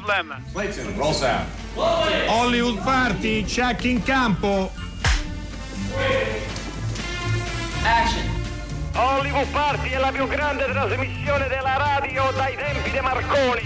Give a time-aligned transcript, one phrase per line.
[0.00, 0.44] Problem.
[0.52, 1.46] Clayton, roll sound.
[1.74, 4.72] Hollywood Party, check in campo.
[7.82, 8.24] Action.
[8.94, 13.62] Hollywood Party è la più grande trasmissione della radio dai tempi di Marconi.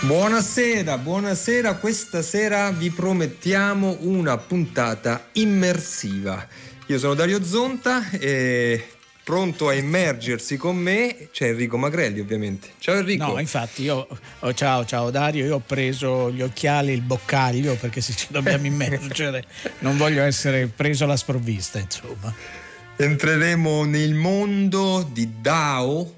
[0.00, 6.46] Buonasera, buonasera, questa sera vi promettiamo una puntata immersiva.
[6.86, 8.88] Io sono Dario Zonta e
[9.24, 12.72] pronto a immergersi con me c'è Enrico Magrelli ovviamente.
[12.78, 13.26] Ciao Enrico.
[13.26, 14.06] No, infatti io,
[14.40, 18.66] oh, ciao, ciao Dario, io ho preso gli occhiali, il boccaglio perché se ci dobbiamo
[18.66, 19.44] immergere
[19.80, 22.62] non voglio essere preso alla sprovvista, insomma.
[22.96, 26.14] Entreremo nel mondo di DAO,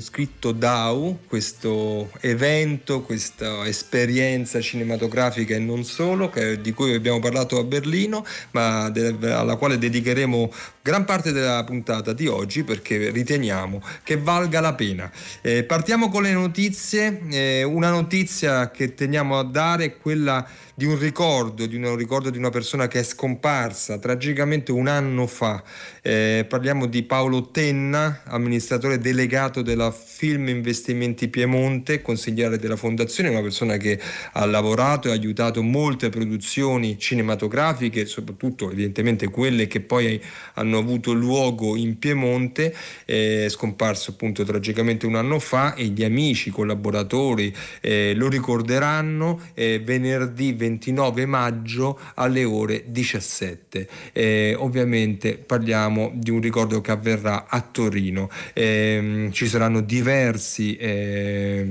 [0.00, 7.60] scritto DAO, questo evento, questa esperienza cinematografica e non solo, che, di cui abbiamo parlato
[7.60, 10.52] a Berlino, ma de, alla quale dedicheremo
[10.82, 15.08] gran parte della puntata di oggi perché riteniamo che valga la pena.
[15.42, 20.44] Eh, partiamo con le notizie, eh, una notizia che teniamo a dare è quella
[20.78, 25.26] di un ricordo, di un ricordo di una persona che è scomparsa tragicamente un anno
[25.26, 25.62] fa.
[26.02, 33.40] Eh, parliamo di Paolo Tenna, amministratore delegato della Film Investimenti Piemonte, consigliere della fondazione, una
[33.40, 33.98] persona che
[34.32, 40.22] ha lavorato e aiutato molte produzioni cinematografiche, soprattutto evidentemente quelle che poi
[40.54, 42.74] hanno avuto luogo in Piemonte,
[43.06, 49.80] è scomparso appunto tragicamente un anno fa e gli amici, collaboratori eh, lo ricorderanno eh,
[49.82, 53.88] venerdì 29 maggio alle ore 17.
[54.12, 58.28] Eh, ovviamente parliamo di un ricordo che avverrà a Torino.
[58.52, 61.64] Eh, ci saranno diversi, eh,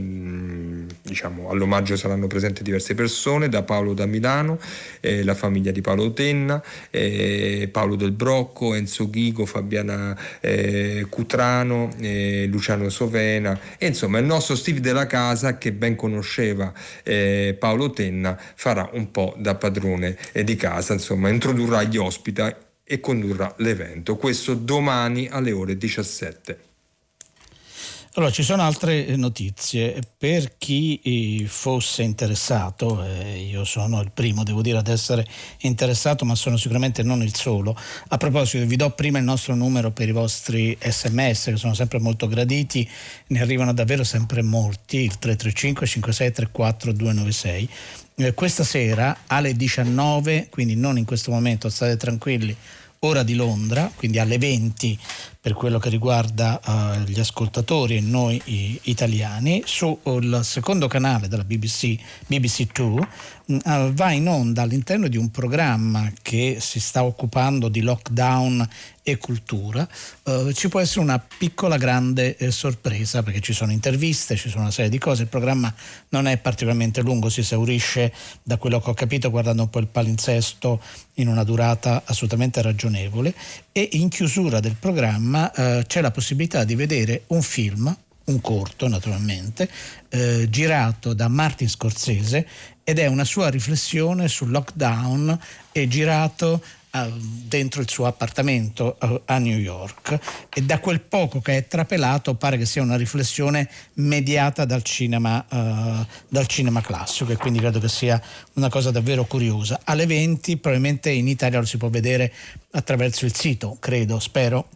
[1.02, 4.58] diciamo, all'omaggio saranno presenti diverse persone, da Paolo da Milano,
[5.02, 11.90] eh, la famiglia di Paolo Tenna, eh, Paolo del Brocco, Enzo Ghigo, Fabiana eh, Cutrano,
[12.48, 16.72] Luciano Sovena e insomma il nostro Steve della casa che ben conosceva
[17.58, 22.42] Paolo Tenna farà un po' da padrone di casa, insomma, introdurrà gli ospiti
[22.84, 24.16] e condurrà l'evento.
[24.16, 26.60] Questo domani alle ore 17.
[28.18, 30.00] Allora, ci sono altre notizie.
[30.18, 35.28] Per chi eh, fosse interessato, eh, io sono il primo, devo dire, ad essere
[35.62, 37.78] interessato, ma sono sicuramente non il solo.
[38.08, 42.00] A proposito, vi do prima il nostro numero per i vostri sms, che sono sempre
[42.00, 42.90] molto graditi,
[43.28, 47.70] ne arrivano davvero sempre molti, il 335 5634 296.
[48.18, 52.56] Eh, questa sera alle 19, quindi non in questo momento, state tranquilli,
[53.00, 54.98] ora di Londra, quindi alle 20
[55.42, 61.44] per quello che riguarda uh, gli ascoltatori e noi i, italiani, sul secondo canale della
[61.44, 62.80] BBC, BBC2,
[63.46, 68.68] uh, va in onda all'interno di un programma che si sta occupando di lockdown
[69.08, 69.88] e cultura,
[70.24, 74.64] uh, ci può essere una piccola grande eh, sorpresa perché ci sono interviste, ci sono
[74.64, 75.72] una serie di cose, il programma
[76.10, 78.12] non è particolarmente lungo, si esaurisce
[78.42, 80.82] da quello che ho capito guardando un po' il palinsesto
[81.16, 83.32] in una durata assolutamente ragionevole
[83.72, 87.96] e in chiusura del programma eh, c'è la possibilità di vedere un film,
[88.26, 89.70] un corto naturalmente,
[90.10, 92.48] eh, girato da Martin Scorsese
[92.84, 95.38] ed è una sua riflessione sul lockdown
[95.72, 96.62] e girato
[97.04, 100.18] dentro il suo appartamento a New York
[100.54, 105.46] e da quel poco che è trapelato pare che sia una riflessione mediata dal cinema,
[105.50, 108.22] uh, dal cinema classico e quindi credo che sia
[108.54, 109.82] una cosa davvero curiosa.
[109.84, 112.32] Alle 20 probabilmente in Italia lo si può vedere
[112.72, 114.70] attraverso il sito, credo, spero,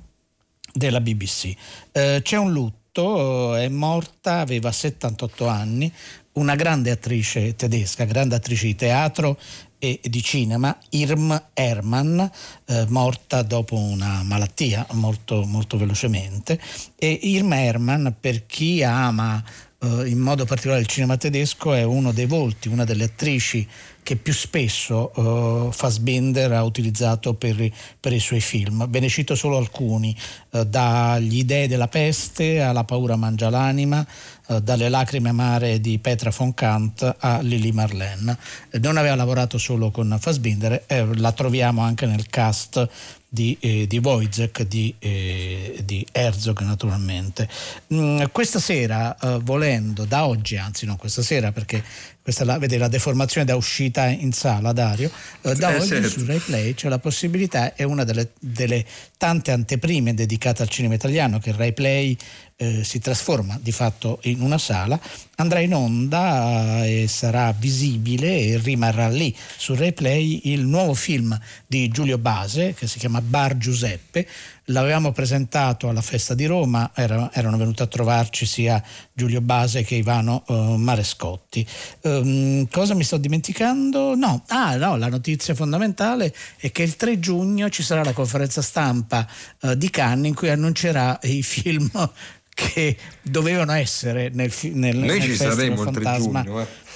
[0.73, 1.53] della BBC.
[1.93, 5.91] Uh, c'è un lutto, è morta, aveva 78 anni,
[6.33, 9.37] una grande attrice tedesca, grande attrice di teatro
[9.79, 16.59] e di cinema, Irm Hermann, eh, morta dopo una malattia molto, molto velocemente.
[16.95, 19.41] E Irm Hermann, per chi ama
[19.81, 23.67] eh, in modo particolare il cinema tedesco, è uno dei volti, una delle attrici
[24.09, 28.89] che più spesso uh, Fassbinder ha utilizzato per, per, i suoi film.
[28.89, 30.15] Ve ne cito solo alcuni,
[30.49, 34.03] uh, dagli Idee della peste alla Paura mangia l'anima,
[34.47, 38.35] uh, dalle lacrime amare di Petra von Kant a Lily Marlene.
[38.81, 42.89] Non aveva lavorato solo con Fassbinder, eh, la troviamo anche nel cast
[43.29, 47.47] di, eh, di Wojciech, di, eh, di, Herzog naturalmente.
[47.93, 51.83] Mm, questa sera, eh, volendo, da oggi anzi non questa sera perché
[52.21, 55.11] questa la, vede la deformazione da uscita in sala Dario,
[55.41, 56.09] eh, da eh, oggi certo.
[56.09, 58.83] su Rai Play c'è la possibilità, è una delle, delle
[59.17, 62.17] tante anteprime dedicate al cinema italiano che Rai Play
[62.61, 64.99] eh, si trasforma di fatto in una sala,
[65.35, 69.33] andrà in onda e sarà visibile e rimarrà lì.
[69.55, 74.27] Su replay il nuovo film di Giulio Base che si chiama Bar Giuseppe
[74.69, 78.81] l'avevamo presentato alla festa di Roma, era, erano venuti a trovarci sia
[79.13, 81.65] Giulio Base che Ivano uh, Marescotti.
[82.01, 84.15] Um, cosa mi sto dimenticando?
[84.15, 88.61] No, ah, no, la notizia fondamentale è che il 3 giugno ci sarà la conferenza
[88.61, 89.27] stampa
[89.61, 91.89] uh, di Cannes in cui annuncerà i film
[92.53, 96.61] che dovevano essere nel, nel, Noi nel ci saremo il 3 giugno.
[96.61, 96.87] Eh.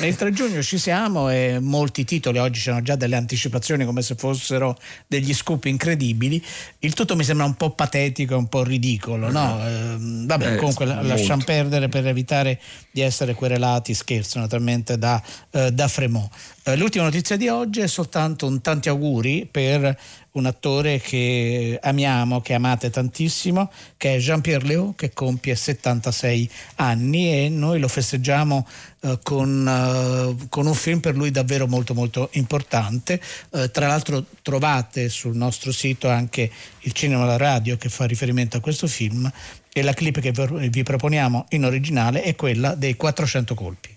[0.00, 4.16] Il 3 giugno ci siamo e molti titoli, oggi c'erano già delle anticipazioni come se
[4.16, 4.76] fossero
[5.06, 6.44] degli scoop incredibili.
[6.80, 9.58] Il tutto mi sembra un po' patetico e un po' ridicolo, no?
[9.66, 12.60] Eh, vabbè, eh, comunque lasciamo perdere per evitare
[12.90, 16.30] di essere querelati, scherzo naturalmente da, eh, da Fremont.
[16.64, 19.96] Eh, l'ultima notizia di oggi è soltanto un tanti auguri per
[20.38, 27.44] un attore che amiamo, che amate tantissimo, che è Jean-Pierre Léo, che compie 76 anni
[27.44, 28.66] e noi lo festeggiamo
[29.00, 33.20] eh, con, eh, con, un film per lui davvero molto molto importante.
[33.50, 36.50] Eh, tra l'altro trovate sul nostro sito anche
[36.80, 39.30] il cinema e la radio che fa riferimento a questo film
[39.72, 40.32] e la clip che
[40.70, 43.96] vi proponiamo in originale è quella dei 400 colpi.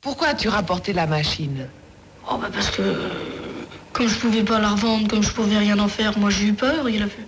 [0.00, 1.82] Pourquoi as-tu rapporté la machine
[2.26, 2.82] Oh bah parce que
[3.94, 6.52] Comme je pouvais pas la revendre, comme je pouvais rien en faire, moi j'ai eu
[6.52, 6.88] peur.
[6.88, 7.24] Il a fait...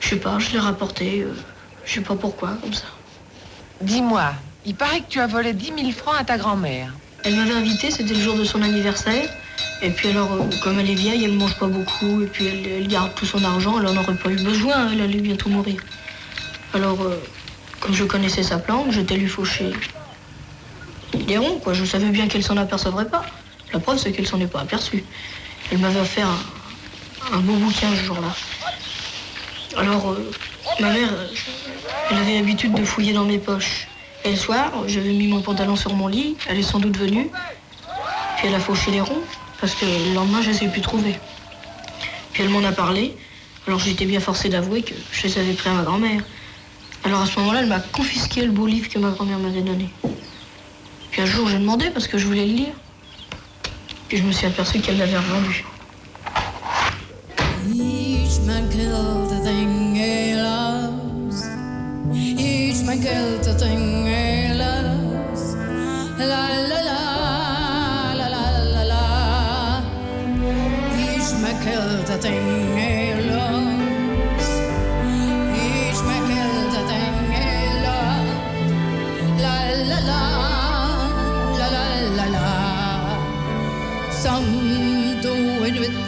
[0.00, 1.20] Je sais pas, je l'ai rapporté.
[1.20, 1.34] Euh,
[1.84, 2.86] je sais pas pourquoi, comme ça.
[3.82, 4.32] Dis-moi,
[4.64, 6.94] il paraît que tu as volé 10 000 francs à ta grand-mère.
[7.24, 9.28] Elle m'avait invité, c'était le jour de son anniversaire.
[9.82, 12.22] Et puis alors, euh, comme elle est vieille, elle mange pas beaucoup.
[12.22, 15.20] Et puis elle, garde tout son argent, elle en aurait pas eu besoin, elle allait
[15.20, 15.82] bientôt mourir.
[16.72, 17.22] Alors, euh,
[17.80, 19.72] comme je connaissais sa plante, j'étais lui fauché
[21.26, 21.74] des ronds, quoi.
[21.74, 23.26] Je savais bien qu'elle s'en apercevrait pas.
[23.74, 25.04] La preuve, c'est qu'elle s'en est pas aperçue.
[25.70, 26.28] Elle m'avait offert
[27.32, 28.34] un, beau bouquin ce jour-là.
[29.76, 30.30] Alors, euh,
[30.80, 31.26] ma mère, euh,
[32.10, 33.86] elle avait l'habitude de fouiller dans mes poches.
[34.24, 37.30] Et le soir, j'avais mis mon pantalon sur mon lit, elle est sans doute venue.
[38.36, 39.22] Puis elle a fauché les ronds,
[39.60, 41.18] parce que le lendemain, je ne les ai plus trouvés.
[42.32, 43.16] Puis elle m'en a parlé,
[43.66, 46.22] alors j'étais bien forcée d'avouer que je les avais pris à ma grand-mère.
[47.04, 49.90] Alors à ce moment-là, elle m'a confisqué le beau livre que ma grand-mère m'avait donné.
[51.10, 52.74] Puis un jour, j'ai demandé parce que je voulais le lire.
[54.08, 55.64] Puis je me suis aperçue qu'elle l'avait revendu.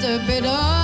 [0.01, 0.80] the bitter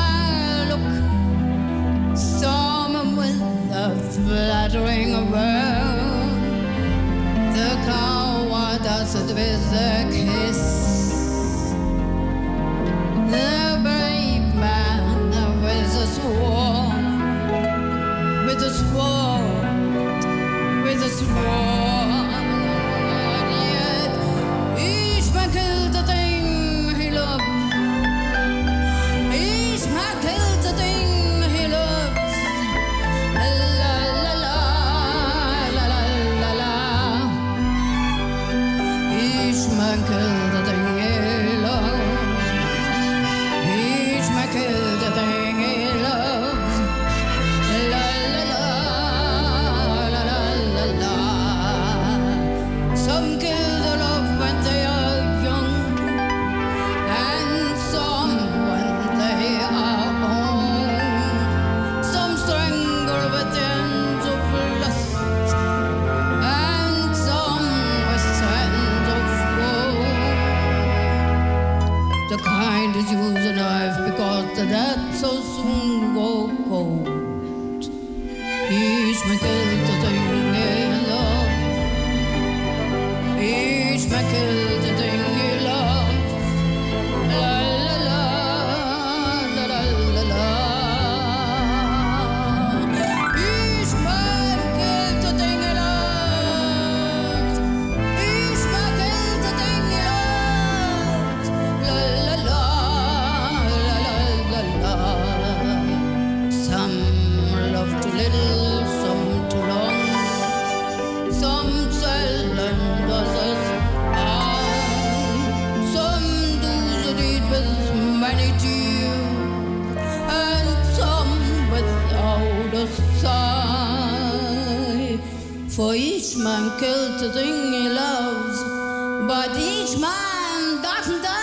[129.48, 131.34] but each man doesn't die.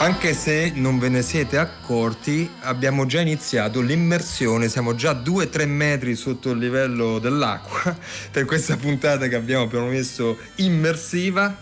[0.00, 6.14] Anche se non ve ne siete accorti, abbiamo già iniziato l'immersione, siamo già 2-3 metri
[6.14, 7.96] sotto il livello dell'acqua
[8.30, 11.58] per questa puntata che abbiamo promesso immersiva.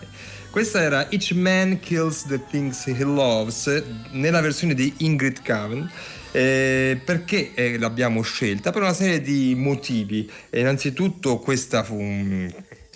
[0.49, 5.89] Questa era Each Man Kills the Things He Loves nella versione di Ingrid Cavan.
[6.37, 8.69] Eh, perché eh, l'abbiamo scelta?
[8.69, 10.29] Per una serie di motivi.
[10.51, 12.47] Eh, innanzitutto questa fu un,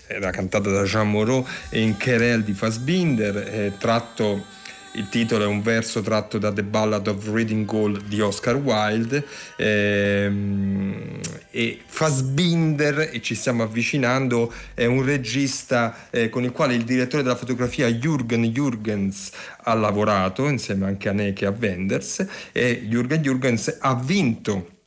[0.06, 4.46] era cantata da Jean Moreau in Querelle di Fassbinder, eh, tratto
[4.94, 9.26] il titolo è un verso tratto da The Ballad of Reading Gold di Oscar Wilde
[9.58, 11.20] ehm,
[11.50, 17.24] e Fassbinder, e ci stiamo avvicinando, è un regista eh, con il quale il direttore
[17.24, 19.32] della fotografia Jürgen Jürgens
[19.64, 24.80] ha lavorato insieme anche a Neke e a Wenders e Jürgen Jürgens ha vinto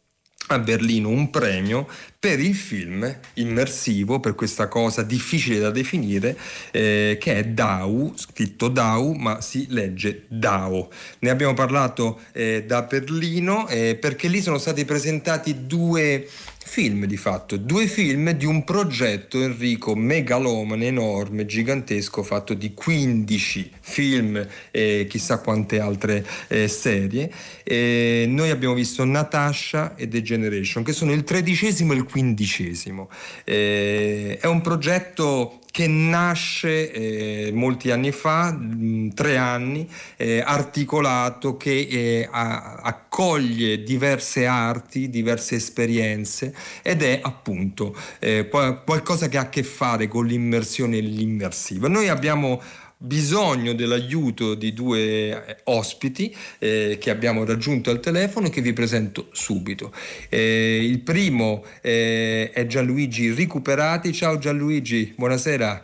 [0.49, 6.37] a Berlino un premio per il film immersivo, per questa cosa difficile da definire,
[6.71, 10.91] eh, che è DAO, scritto DAO, ma si legge DAO.
[11.21, 16.27] Ne abbiamo parlato eh, da Berlino eh, perché lì sono stati presentati due
[16.67, 23.71] film di fatto, due film di un progetto Enrico megalomane, enorme, gigantesco, fatto di 15
[23.81, 27.31] film e chissà quante altre eh, serie.
[27.63, 33.09] E noi abbiamo visto Natasha e The Generation, che sono il tredicesimo e il quindicesimo.
[33.45, 40.41] Eh, è un progetto che nasce eh, molti anni fa, mh, mm, tre anni, eh,
[40.41, 49.37] articolato che eh, a, accoglie diverse arti, diverse esperienze ed è appunto eh, qualcosa che
[49.37, 51.89] ha a che fare con l'immersione e l'immersivo.
[51.89, 52.63] Noi abbiamo
[53.05, 58.73] bisogno dell'aiuto di due eh, ospiti eh, che abbiamo raggiunto al telefono e che vi
[58.73, 59.93] presento subito.
[60.29, 64.13] Eh, il primo eh, è Gianluigi Ricuperati.
[64.13, 65.83] Ciao Gianluigi, buonasera.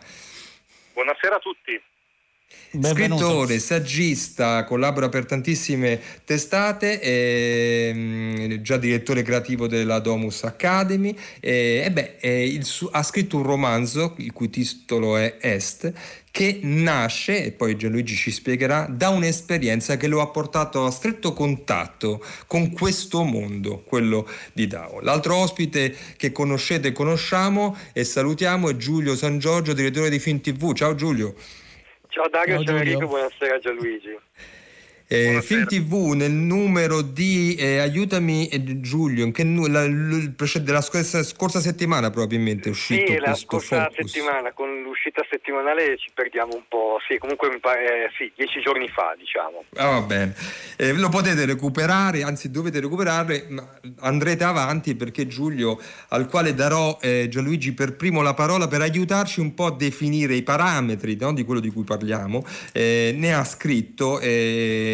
[0.93, 1.81] Buonasera a tutti.
[2.73, 3.25] Benvenuto.
[3.25, 11.83] Scrittore, saggista, collabora per tantissime testate, è, mm, già direttore creativo della Domus Academy e,
[11.83, 15.91] e beh, il, ha scritto un romanzo il cui titolo è Est
[16.31, 21.33] che nasce, e poi Gianluigi ci spiegherà, da un'esperienza che lo ha portato a stretto
[21.33, 25.01] contatto con questo mondo, quello di Dao.
[25.01, 30.39] L'altro ospite che conoscete e conosciamo e salutiamo è Giulio San Giorgio, direttore di Film
[30.39, 30.73] TV.
[30.73, 31.35] Ciao Giulio.
[32.11, 34.19] Ciao Dario, ciao Enrico, buonasera Gianluigi.
[35.13, 40.79] Eh, Film TV nel numero di eh, aiutami eh, Giulio, che nu- la, l- della
[40.79, 44.09] scorsa, scorsa, settimana probabilmente è uscito sì, la scorsa focus.
[44.09, 48.61] settimana con l'uscita settimanale ci perdiamo un po', sì, comunque mi pare, eh, sì, dieci
[48.61, 49.65] giorni fa diciamo.
[49.75, 50.33] Ah, va bene,
[50.77, 53.67] eh, lo potete recuperare, anzi dovete recuperare, ma
[53.99, 55.77] andrete avanti perché Giulio,
[56.09, 60.43] al quale darò Gianluigi per primo la parola per aiutarci un po' a definire i
[60.43, 64.19] parametri no, di quello di cui parliamo, ne ha scritto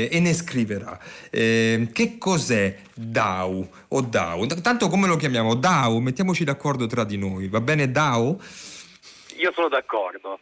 [0.09, 0.99] e ne scriverà.
[1.29, 4.45] Eh, che cos'è DAO o DAO?
[4.45, 5.55] Tanto come lo chiamiamo?
[5.55, 8.39] DAO, mettiamoci d'accordo tra di noi, va bene DAO?
[9.37, 10.39] Io sono d'accordo.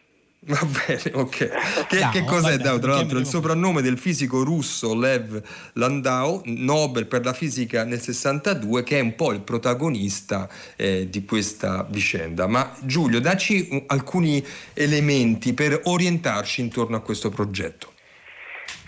[0.48, 1.84] Va bene, ok.
[1.88, 2.80] Che, no, che cos'è Dao?
[2.80, 5.42] Tra l'altro il soprannome del fisico russo Lev
[5.74, 11.26] Landau, Nobel per la fisica nel 62, che è un po' il protagonista eh, di
[11.26, 12.48] questa vicenda.
[12.48, 17.94] Ma Giulio, dacci alcuni elementi per orientarci intorno a questo progetto.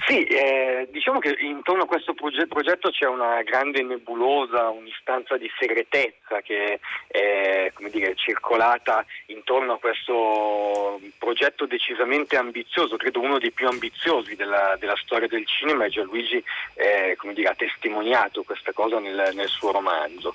[0.07, 5.51] Sì, eh, diciamo che intorno a questo proge- progetto c'è una grande nebulosa, un'istanza di
[5.59, 13.67] segretezza che è dire, circolata intorno a questo progetto decisamente ambizioso, credo uno dei più
[13.67, 16.41] ambiziosi della, della storia del cinema e Gianluigi
[16.75, 20.33] eh, dire, ha testimoniato questa cosa nel, nel suo romanzo.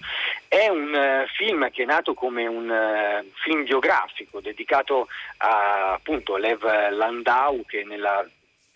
[0.48, 6.36] È un uh, film che è nato come un uh, film biografico dedicato a appunto
[6.36, 8.22] Lev Landau che nella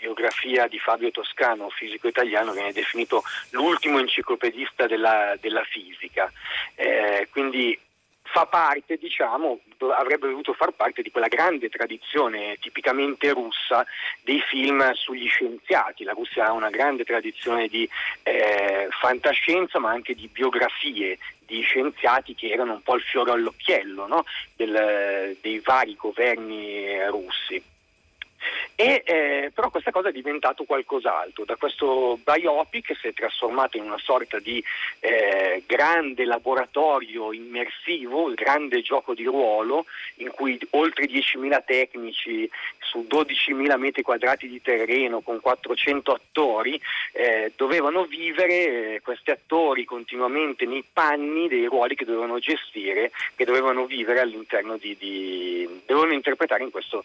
[0.07, 6.31] biografia di Fabio Toscano, fisico italiano, viene definito l'ultimo enciclopedista della, della fisica.
[6.77, 7.77] Eh, quindi
[8.23, 9.61] fa parte, diciamo,
[9.99, 13.85] avrebbe dovuto far parte di quella grande tradizione tipicamente russa
[14.23, 16.05] dei film sugli scienziati.
[16.05, 17.89] La Russia ha una grande tradizione di
[18.23, 24.07] eh, fantascienza ma anche di biografie di scienziati che erano un po' il fiore all'occhiello
[24.07, 24.25] no?
[24.55, 27.75] Del, dei vari governi russi.
[28.75, 33.85] E, eh, però questa cosa è diventato qualcos'altro, da questo biopic si è trasformato in
[33.85, 34.63] una sorta di
[35.01, 39.87] eh, grande laboratorio immersivo, grande gioco di ruolo
[40.17, 42.49] in cui oltre 10.000 tecnici
[42.79, 46.81] su 12.000 metri quadrati di terreno con 400 attori
[47.13, 53.45] eh, dovevano vivere eh, questi attori continuamente nei panni dei ruoli che dovevano gestire, che
[53.45, 57.05] dovevano vivere all'interno di, di dovevano interpretare in questo,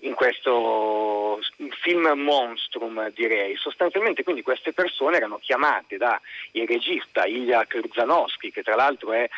[0.00, 1.40] in questo
[1.82, 6.18] film monstrum direi, sostanzialmente quindi queste persone erano chiamate dal
[6.52, 9.28] regista Ilya Kurzanowski che tra l'altro è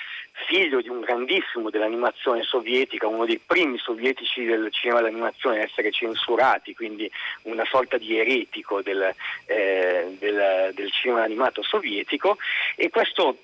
[0.46, 5.90] figlio di un grandissimo dell'animazione sovietica, uno dei primi sovietici del cinema d'animazione a essere
[5.90, 7.10] censurati, quindi
[7.42, 9.14] una sorta di eretico del,
[9.46, 12.38] eh, del, del cinema animato sovietico.
[12.76, 13.36] E questo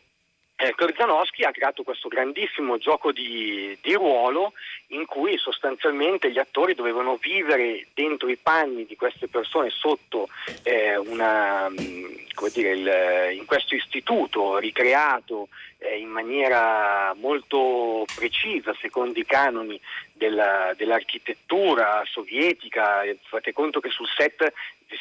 [0.57, 4.53] eh, Korzanowski ha creato questo grandissimo gioco di, di, ruolo
[4.89, 10.29] in cui sostanzialmente gli attori dovevano vivere dentro i panni di queste persone sotto
[10.63, 12.15] eh, una, mm,
[12.53, 19.81] dire, il, in questo istituto ricreato eh, in maniera molto precisa secondo i canoni
[20.17, 23.03] della, dell'architettura sovietica.
[23.23, 24.53] Fate conto che sul set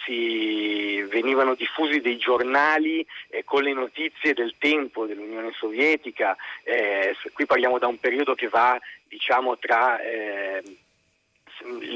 [0.06, 7.46] si venivano diffusi dei giornali eh, con le notizie del tempo dell'Unione Sovietica, eh, qui
[7.46, 8.78] parliamo da un periodo che va
[9.08, 10.02] diciamo tra...
[10.02, 10.64] Eh,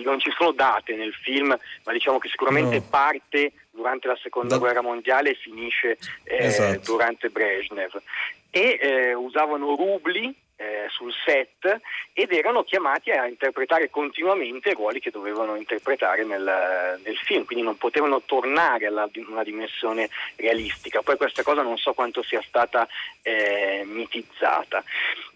[0.03, 2.85] non ci sono date nel film, ma diciamo che sicuramente no.
[2.89, 4.59] parte durante la seconda da...
[4.59, 6.91] guerra mondiale e finisce eh, esatto.
[6.91, 8.01] durante Brezhnev.
[8.49, 11.79] E eh, usavano rubli eh, sul set
[12.13, 17.63] ed erano chiamati a interpretare continuamente i ruoli che dovevano interpretare nel, nel film, quindi
[17.63, 21.01] non potevano tornare a una dimensione realistica.
[21.01, 22.87] Poi questa cosa non so quanto sia stata
[23.21, 24.83] eh, mitizzata.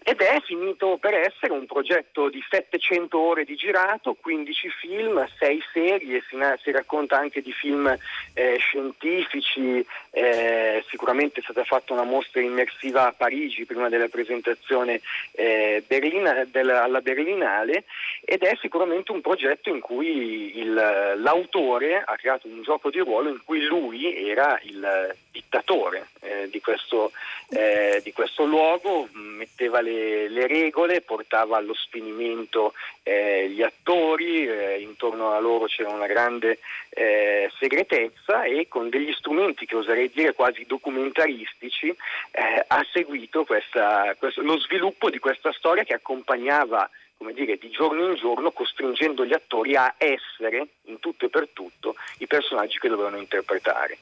[0.04, 5.62] Ed è finito per essere un progetto di 700 ore di girato, 15 film, 6
[5.72, 7.86] serie, si, si racconta anche di film
[8.34, 15.00] eh, scientifici, eh, sicuramente è stata fatta una mostra immersiva a Parigi prima della presentazione
[15.32, 17.84] eh, Berlina, della, alla Berlinale
[18.24, 23.30] ed è sicuramente un progetto in cui il, l'autore ha creato un gioco di ruolo
[23.30, 27.10] in cui lui era il dittatore eh, di, questo,
[27.48, 34.80] eh, di, questo, luogo, metteva le, le, regole, portava allo sfinimento eh, gli attori, eh,
[34.80, 36.58] intorno a loro c'era una grande
[36.90, 44.14] eh, segretezza e con degli strumenti che oserei dire quasi documentaristici eh, ha seguito questa,
[44.18, 46.88] questo, lo sviluppo di questa storia che accompagnava
[47.22, 51.48] come dire, di giorno in giorno costringendo gli attori a essere in tutto e per
[51.52, 53.98] tutto i personaggi che dovevano interpretare.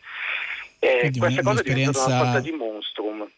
[0.81, 3.31] Eh, questa cosa è diventata una sorta di monstrum.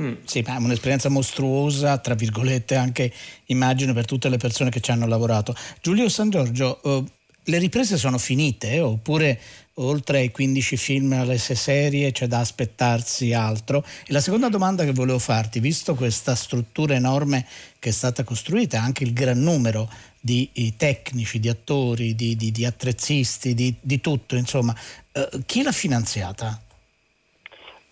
[0.00, 0.14] Mm.
[0.24, 3.12] Sì, ma è un'esperienza mostruosa, tra virgolette, anche
[3.46, 5.54] immagino per tutte le persone che ci hanno lavorato.
[5.80, 7.04] Giulio San Giorgio, uh,
[7.44, 9.40] le riprese sono finite oppure
[9.76, 13.84] oltre ai 15 film alle 6 serie c'è da aspettarsi altro?
[14.06, 17.46] E la seconda domanda che volevo farti, visto questa struttura enorme
[17.78, 19.90] che è stata costruita, anche il gran numero
[20.24, 24.72] di tecnici, di attori, di, di, di attrezzisti, di, di, tutto, insomma,
[25.12, 26.60] eh, chi l'ha finanziata?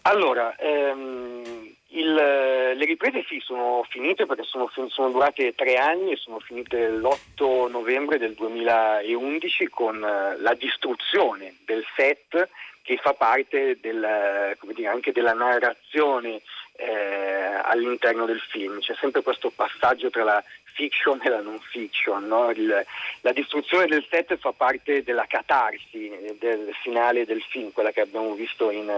[0.03, 6.17] Allora, ehm, il, le riprese sì sono finite perché sono, sono, durate tre anni e
[6.17, 12.49] sono finite l'8 novembre del 2011 con uh, la distruzione del set
[12.83, 16.41] che fa parte del, dire, anche della narrazione
[16.81, 18.81] eh, all'interno del film.
[18.81, 22.27] C'è sempre questo passaggio tra la fiction e la non fiction.
[22.27, 22.51] No?
[22.51, 22.87] Il,
[23.21, 28.33] la distruzione del set fa parte della catarsi del finale del film, quella che abbiamo
[28.35, 28.91] visto in,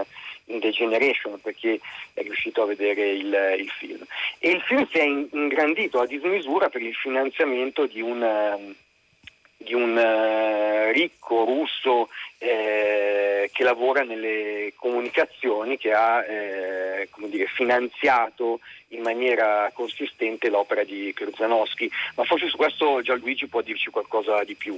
[0.45, 1.79] in The Generation per chi
[2.13, 4.03] è riuscito a vedere il, il, film.
[4.39, 8.73] E il film si è ingrandito a dismisura per il finanziamento di un
[9.63, 12.92] di un uh, ricco russo eh,
[13.53, 21.89] che lavora nelle comunicazioni, che ha eh, dire, finanziato in maniera consistente l'opera di Kruzanowski,
[22.15, 24.77] ma forse su questo Gianluigi può dirci qualcosa di più.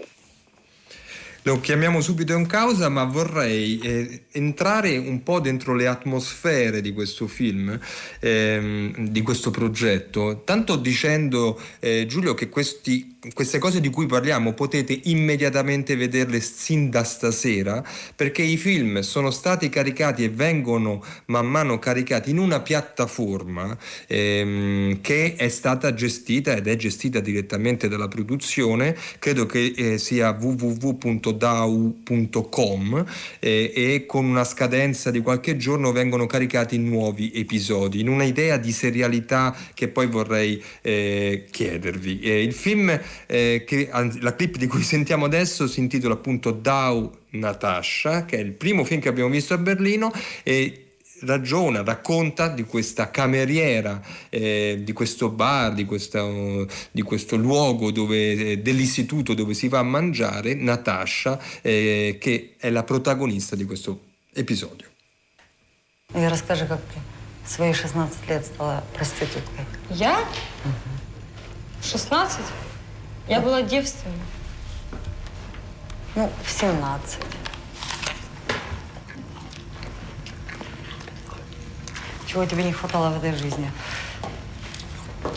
[1.47, 6.91] Lo chiamiamo subito in causa, ma vorrei eh, entrare un po' dentro le atmosfere di
[6.91, 7.79] questo film,
[8.19, 14.53] ehm, di questo progetto, tanto dicendo eh, Giulio che questi, queste cose di cui parliamo
[14.53, 21.45] potete immediatamente vederle sin da stasera, perché i film sono stati caricati e vengono man
[21.45, 23.77] mano caricati in una piattaforma
[24.08, 30.31] ehm, che è stata gestita ed è gestita direttamente dalla produzione, credo che eh, sia
[30.31, 33.06] www dau.com
[33.39, 38.58] eh, e con una scadenza di qualche giorno vengono caricati nuovi episodi in una idea
[38.58, 42.19] di serialità che poi vorrei eh, chiedervi.
[42.21, 46.52] Eh, il film, eh, che, anzi, la clip di cui sentiamo adesso si intitola appunto
[46.52, 50.12] Dau Natasha, che è il primo film che abbiamo visto a Berlino
[50.43, 50.85] e
[51.20, 56.26] ragiona, racconta di questa cameriera, eh, di questo bar, di, questa,
[56.90, 62.70] di questo luogo dove, eh, dell'istituto dove si va a mangiare, Natasha, eh, che è
[62.70, 64.00] la protagonista di questo
[64.33, 64.88] episodio.
[66.12, 66.98] И расскажи, как ты
[67.44, 69.64] в свои 16 лет стала проституткой.
[69.90, 70.18] Я?
[70.64, 71.85] Угу.
[71.85, 72.40] 16?
[73.29, 74.18] Я была девственной.
[76.16, 77.18] Ну, в 17.
[82.36, 83.71] Чего тебе не хватало в этой жизни?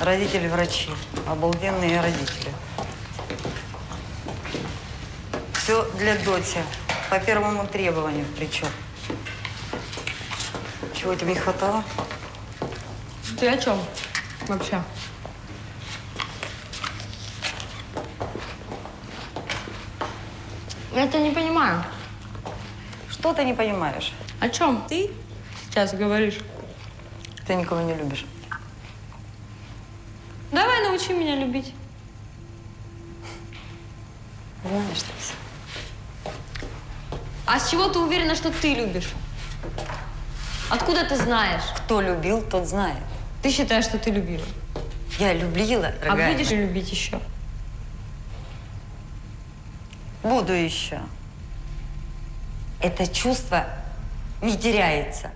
[0.01, 0.91] Родители врачи.
[1.29, 2.53] Обалденные родители.
[5.53, 6.59] Все для доти.
[7.09, 8.67] По первому требованию причем.
[10.93, 11.85] Чего тебе не хватало?
[13.39, 13.81] Ты о чем
[14.49, 14.83] вообще?
[20.93, 21.85] Я это не понимаю.
[23.09, 24.13] Что ты не понимаешь?
[24.41, 25.13] О чем ты
[25.71, 26.41] сейчас говоришь?
[27.49, 28.27] Ты никого не любишь.
[30.53, 31.73] Давай научи меня любить.
[34.63, 36.31] Знаешь ты все.
[37.47, 39.09] А с чего ты уверена, что ты любишь?
[40.69, 41.63] Откуда ты знаешь?
[41.75, 43.03] Кто любил, тот знает.
[43.43, 44.45] Ты считаешь, что ты любила?
[45.19, 46.35] Я любила, А дорогая.
[46.35, 47.19] будешь любить еще?
[50.23, 51.01] Буду еще.
[52.83, 53.65] Это чувство
[54.43, 55.31] не теряется.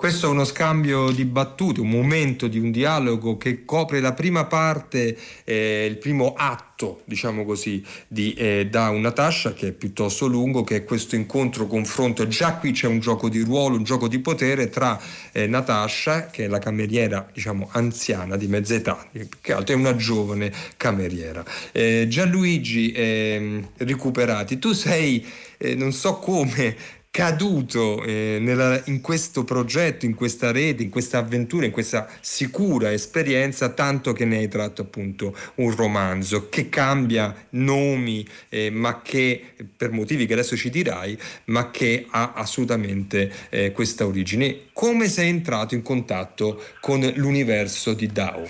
[0.00, 4.46] Questo è uno scambio di battute, un momento di un dialogo che copre la prima
[4.46, 10.64] parte, eh, il primo atto, diciamo così, di eh, Da Natasha, che è piuttosto lungo,
[10.64, 12.26] che è questo incontro, confronto.
[12.26, 14.98] Già qui c'è un gioco di ruolo, un gioco di potere tra
[15.32, 19.78] eh, Natasha, che è la cameriera, diciamo, anziana di mezza età, più che altro è
[19.78, 21.44] una giovane cameriera.
[21.72, 25.22] Eh, Gianluigi ehm, Recuperati, tu sei,
[25.58, 26.74] eh, non so come,
[27.10, 32.92] caduto eh, nella- in questo progetto, in questa rete, in questa avventura, in questa sicura
[32.92, 39.54] esperienza, tanto che ne hai tratto appunto un romanzo che cambia nomi, eh, ma che
[39.76, 44.68] per motivi che adesso ci dirai, ma che ha assolutamente eh, questa origine.
[44.72, 48.48] Come sei entrato in contatto con l'universo di Dao?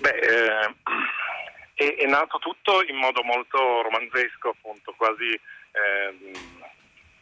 [0.00, 0.74] Beh, eh,
[1.74, 5.30] è, è nato tutto in modo molto romanzesco, appunto, quasi
[5.70, 6.56] ehm,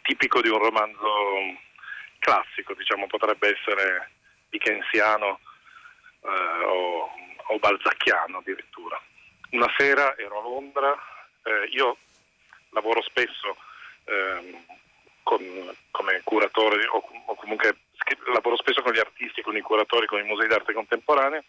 [0.06, 1.58] tipico di un romanzo
[2.20, 4.10] classico, diciamo, potrebbe essere
[4.48, 5.40] dickensiano
[6.22, 7.10] eh, o,
[7.48, 9.00] o balzacchiano addirittura.
[9.50, 10.96] Una sera ero a Londra,
[11.42, 11.98] eh, io
[12.70, 13.56] lavoro spesso
[14.04, 14.64] ehm,
[15.24, 17.76] con- come curatore o, o comunque
[18.32, 21.42] lavoro spesso con gli artisti, con i curatori, con i musei d'arte contemporanea.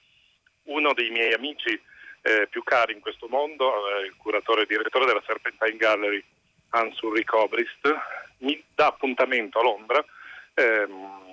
[0.64, 1.80] Uno dei miei amici
[2.24, 6.24] eh, più cari in questo mondo, eh, il curatore e direttore della Serpentine Gallery,
[6.70, 7.96] Hans Ulrich Obrist,
[8.40, 10.06] mi dà appuntamento a Londra.
[10.54, 11.26] ehm,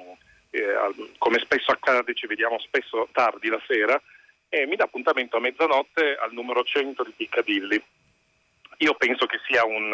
[0.51, 0.75] eh,
[1.18, 4.01] come spesso accade, ci vediamo spesso tardi la sera,
[4.49, 7.83] e mi dà appuntamento a mezzanotte al numero 100 di Piccadilly.
[8.79, 9.92] Io penso che sia un,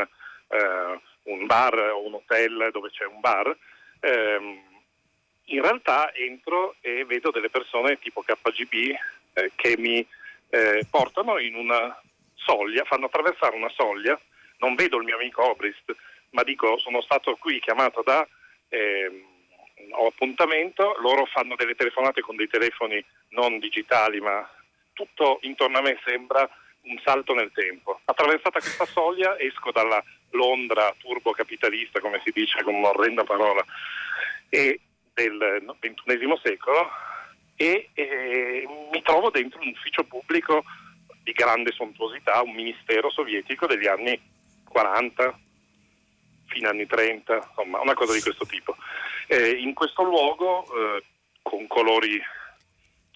[0.48, 3.56] eh, un bar o un hotel dove c'è un bar.
[4.00, 4.60] Ehm,
[5.44, 8.94] in realtà entro e vedo delle persone tipo KGB
[9.32, 10.06] eh, che mi
[10.50, 11.98] eh, portano in una
[12.34, 14.18] soglia, fanno attraversare una soglia.
[14.60, 15.94] Non vedo il mio amico Obrist,
[16.30, 18.26] ma dico sono stato qui chiamato da
[18.68, 19.28] ehm,
[19.92, 24.48] ho appuntamento, loro fanno delle telefonate con dei telefoni non digitali, ma
[24.92, 26.48] tutto intorno a me sembra
[26.82, 28.00] un salto nel tempo.
[28.04, 33.64] Attraversata questa soglia esco dalla Londra turbocapitalista, come si dice con un'orrenda parola,
[34.48, 34.80] e
[35.14, 36.90] del XXI secolo
[37.56, 40.64] e, e mi trovo dentro un ufficio pubblico
[41.22, 44.18] di grande sontuosità, un ministero sovietico degli anni
[44.70, 45.38] 40
[46.46, 48.76] fino agli anni 30, insomma una cosa di questo tipo.
[49.26, 51.02] Eh, in questo luogo eh,
[51.42, 52.16] con colori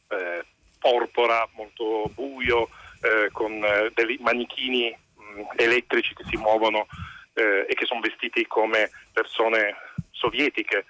[0.08, 0.44] eh,
[0.78, 2.68] porpora, molto buio,
[3.02, 6.86] eh, con eh, dei manichini mh, elettrici che si muovono
[7.34, 9.74] eh, e che sono vestiti come persone
[10.10, 10.84] sovietiche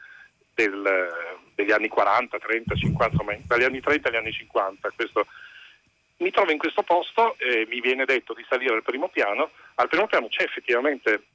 [0.54, 4.90] del- degli anni 40, 30, 50, insomma dagli anni 30 agli anni 50.
[4.94, 5.26] Questo-
[6.18, 9.50] mi trovo in questo posto e mi viene detto di salire al primo piano.
[9.76, 11.26] Al primo piano c'è effettivamente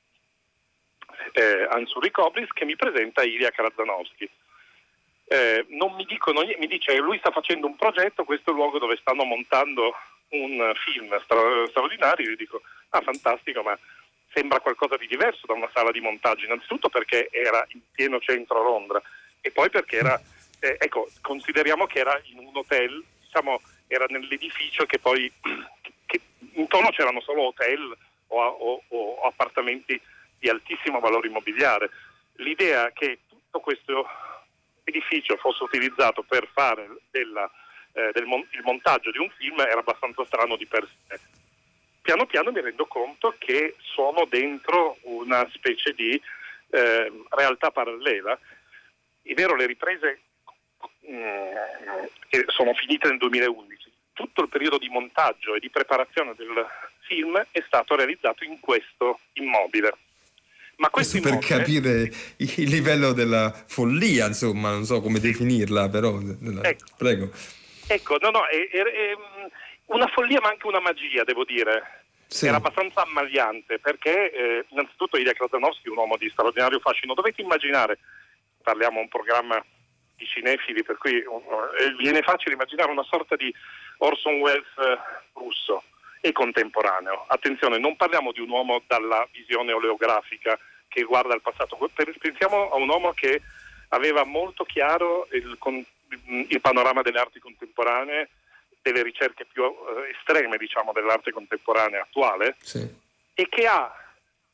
[1.34, 4.30] eh, Ansuri Koblis che mi presenta Ilya Karazanovsky.
[5.26, 8.60] Eh, non mi dicono niente, mi dice lui sta facendo un progetto, questo è il
[8.60, 9.94] luogo dove stanno montando
[10.30, 12.30] un film stra- straordinario.
[12.30, 13.78] Io dico, ah fantastico, ma
[14.34, 18.64] sembra qualcosa di diverso da una sala di montaggio, innanzitutto perché era in pieno centro
[18.64, 19.02] Londra
[19.42, 20.20] e poi perché era,
[20.60, 25.32] eh, ecco, consideriamo che era in un hotel, diciamo, era nell'edificio che poi,
[26.06, 26.22] che
[26.54, 27.98] intorno c'erano solo hotel
[28.28, 30.00] o, o- o appartamenti
[30.38, 31.90] di altissimo valore immobiliare.
[32.36, 34.08] L'idea che tutto questo
[34.84, 37.50] edificio fosse utilizzato per fare della-
[37.94, 41.20] eh, del mon- il montaggio di un film era abbastanza strano di per sé.
[42.02, 46.20] Piano piano mi rendo conto che sono dentro una specie di
[46.72, 48.40] eh, realtà parallela.
[49.24, 50.22] È vero, le riprese
[51.10, 51.54] mm,
[52.30, 53.79] che sono finite nel 2011,
[54.20, 56.68] tutto il periodo di montaggio e di preparazione del
[57.08, 59.94] film è stato realizzato in questo immobile.
[60.76, 66.20] Ma questo, questo per capire il livello della follia, insomma, non so come definirla, però.
[66.20, 66.86] Ecco.
[66.98, 67.32] Prego.
[67.88, 69.18] Ecco, no, no, è, è, è,
[69.88, 72.04] una follia ma anche una magia, devo dire.
[72.28, 72.46] Sì.
[72.46, 77.14] Era abbastanza ammagliante perché eh, innanzitutto Ilya Krasanovsky è un uomo di straordinario fascino.
[77.14, 77.98] Dovete immaginare,
[78.62, 79.64] parliamo un programma
[80.16, 83.52] di cinefili, per cui uh, viene facile immaginare una sorta di
[84.00, 85.84] Orson Welles uh, russo
[86.22, 87.26] e contemporaneo.
[87.28, 90.58] Attenzione, non parliamo di un uomo dalla visione oleografica
[90.88, 91.78] che guarda al passato,
[92.20, 93.42] pensiamo a un uomo che
[93.90, 95.58] aveva molto chiaro il,
[96.50, 98.30] il panorama delle arti contemporanee,
[98.82, 102.88] delle ricerche più uh, estreme diciamo, dell'arte contemporanea attuale sì.
[103.34, 103.94] e che ha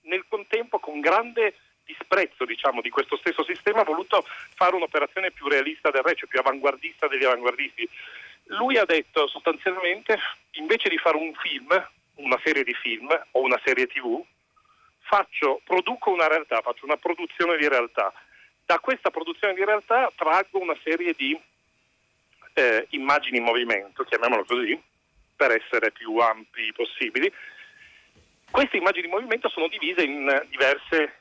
[0.02, 1.56] nel contempo con grande
[1.86, 6.40] disprezzo diciamo, di questo stesso sistema voluto fare un'operazione più realista del re, cioè più
[6.40, 7.88] avanguardista degli avanguardisti.
[8.50, 10.20] Lui ha detto sostanzialmente
[10.52, 11.68] invece di fare un film,
[12.16, 14.24] una serie di film o una serie tv,
[15.00, 18.14] faccio, produco una realtà, faccio una produzione di realtà.
[18.66, 21.40] Da questa produzione di realtà traggo una serie di
[22.54, 24.80] eh, immagini in movimento, chiamiamolo così,
[25.36, 27.32] per essere più ampi possibili.
[28.50, 31.20] Queste immagini in movimento sono divise in diverse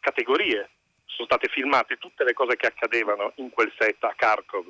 [0.00, 0.68] categorie.
[1.06, 4.66] Sono state filmate tutte le cose che accadevano in quel set a Kharkov,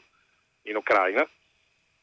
[0.63, 1.27] in Ucraina.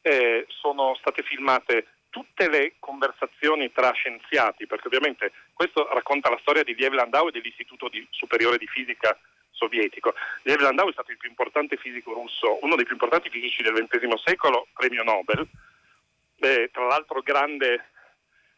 [0.02, 6.62] Eh, sono state filmate tutte le conversazioni tra scienziati, perché ovviamente questo racconta la storia
[6.62, 9.18] di Liev Landau e dell'Istituto di Superiore di Fisica
[9.50, 10.12] sovietico.
[10.42, 13.86] Liev Landau è stato il più importante fisico russo, uno dei più importanti fisici del
[13.88, 15.46] XX secolo, premio Nobel,
[16.40, 17.90] eh, tra l'altro grande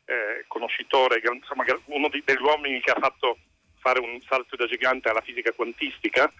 [0.07, 3.39] eh, conoscitore, insomma, uno degli uomini che ha fatto
[3.79, 6.33] fare un salto da gigante alla fisica quantistica.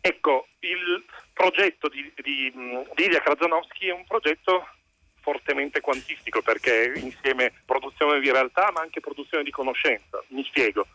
[0.00, 2.52] Ecco, il progetto di, di,
[2.94, 4.66] di Ilya Krasnowski è un progetto
[5.20, 10.22] fortemente quantistico perché insieme produzione di realtà ma anche produzione di conoscenza.
[10.28, 10.86] Mi spiego.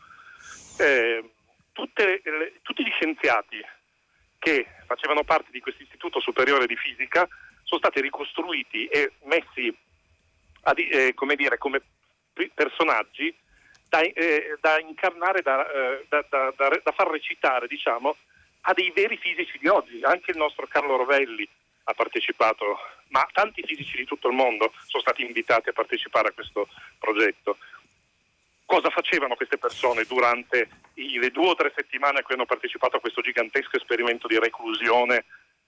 [0.80, 1.24] Eh,
[1.72, 3.64] tutte, le, tutti gli scienziati
[4.40, 7.28] che facevano parte di questo istituto superiore di fisica
[7.64, 9.76] sono stati ricostruiti e messi
[10.64, 11.82] a, eh, come, dire, come
[12.54, 13.34] personaggi
[13.88, 18.18] da, eh, da incarnare, da, eh, da, da, far recitare diciamo,
[18.66, 20.00] a dei veri fisici di oggi.
[20.04, 21.48] Anche il nostro Carlo Rovelli
[21.86, 22.78] ha partecipato,
[23.10, 26.68] ma tanti fisici di tutto il mondo sono stati invitati a partecipare a questo
[27.00, 27.58] progetto.
[28.66, 33.00] Cosa facevano queste persone durante le due o tre settimane a cui hanno partecipato a
[33.00, 35.26] questo gigantesco esperimento di reclusione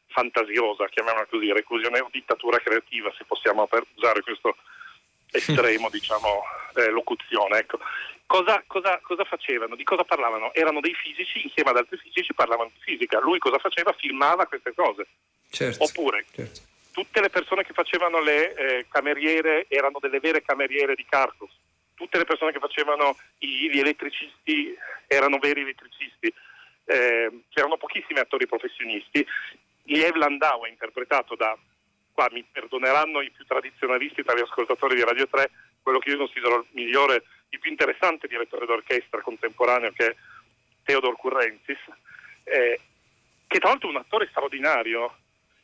[0.07, 4.55] fantasiosa, chiamiamola così, reclusione o dittatura creativa, se possiamo usare questo
[5.29, 6.43] estremo diciamo,
[6.75, 7.59] eh, locuzione.
[7.59, 7.79] Ecco.
[8.27, 9.75] Cosa, cosa, cosa, facevano?
[9.75, 10.53] Di cosa parlavano?
[10.53, 13.19] Erano dei fisici, insieme ad altri fisici parlavano di fisica.
[13.19, 13.93] Lui cosa faceva?
[13.93, 15.05] Filmava queste cose.
[15.49, 16.61] Certo, Oppure certo.
[16.91, 21.49] tutte le persone che facevano le eh, cameriere erano delle vere cameriere di Kharkov.
[21.93, 24.75] Tutte le persone che facevano gli, gli elettricisti
[25.07, 26.33] erano veri elettricisti.
[26.85, 29.25] Eh, c'erano pochissimi attori professionisti.
[29.83, 31.55] Liev Landau è interpretato da
[32.15, 35.51] qua mi perdoneranno i più tradizionalisti tra gli ascoltatori di Radio 3,
[35.83, 40.15] quello che io considero il migliore, il più interessante direttore d'orchestra contemporaneo che è
[40.83, 41.79] Theodor Currenzis,
[42.43, 42.79] eh,
[43.47, 45.17] che tra l'altro è un attore straordinario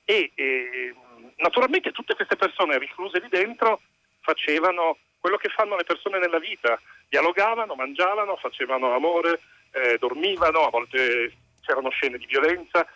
[0.06, 0.96] e, e
[1.38, 3.82] naturalmente tutte queste persone recluse lì dentro
[4.22, 9.40] facevano quello che fanno le persone nella vita, dialogavano, mangiavano, facevano amore,
[9.72, 12.88] eh, dormivano, a volte c'erano scene di violenza.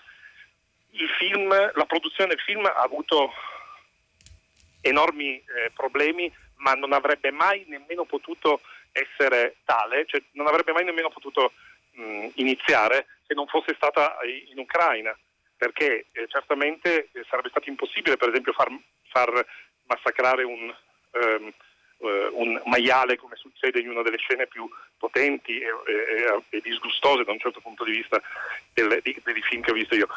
[0.91, 3.31] Il film, la produzione del film ha avuto
[4.81, 8.61] enormi eh, problemi, ma non avrebbe mai nemmeno potuto
[8.95, 11.51] essere tale, cioè non avrebbe mai nemmeno potuto
[11.91, 15.17] mh, iniziare se non fosse stata in Ucraina,
[15.57, 18.69] perché eh, certamente eh, sarebbe stato impossibile per esempio far,
[19.09, 19.45] far
[19.87, 20.73] massacrare un,
[21.11, 21.53] um,
[21.97, 27.23] uh, un, maiale come succede in una delle scene più potenti e, e, e disgustose
[27.23, 28.21] da un certo punto di vista
[28.73, 30.07] delle, dei film che ho visto io.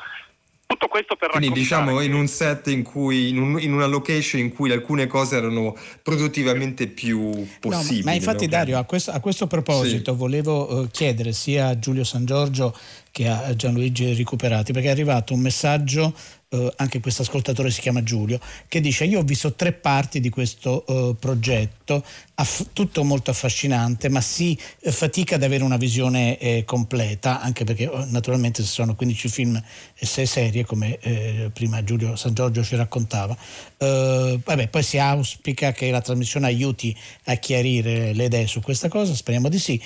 [0.68, 4.38] Tutto questo per Quindi diciamo in un set in cui, in, un, in, una location
[4.38, 8.00] in cui alcune cose erano produttivamente più possibili.
[8.00, 8.50] No, ma infatti no?
[8.50, 10.18] Dario, a questo, a questo proposito sì.
[10.18, 12.76] volevo uh, chiedere sia a Giulio San Giorgio
[13.10, 16.14] che a Gianluigi Recuperati, perché è arrivato un messaggio
[16.50, 20.30] eh, anche questo ascoltatore si chiama Giulio, che dice io ho visto tre parti di
[20.30, 22.02] questo eh, progetto,
[22.36, 27.64] aff- tutto molto affascinante, ma si eh, fatica ad avere una visione eh, completa, anche
[27.64, 29.62] perché oh, naturalmente se sono 15 film
[29.94, 33.36] e 6 serie, come eh, prima Giulio San Giorgio ci raccontava.
[33.76, 38.88] Eh, vabbè, poi si auspica che la trasmissione aiuti a chiarire le idee su questa
[38.88, 39.80] cosa, speriamo di sì.